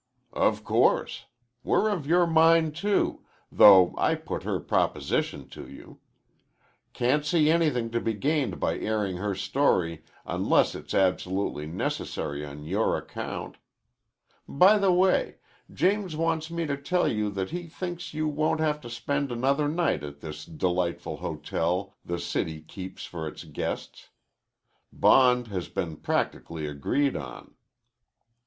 [0.33, 1.25] "Of course.
[1.63, 5.99] We're of your mind, too, though I put her proposition to you.
[6.91, 12.63] Can't see anything to be gained by airing her story unless it's absolutely necessary on
[12.63, 13.57] your account.
[14.47, 15.35] By the way,
[15.71, 19.67] James wants me to tell you that he thinks you won't have to spend another
[19.67, 24.09] night at this delightful hotel the city keeps for its guests.
[24.91, 27.53] Bond has been practically agreed on."